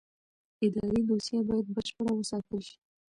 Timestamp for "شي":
2.67-2.77